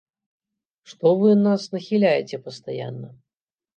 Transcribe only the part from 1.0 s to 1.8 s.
вы нас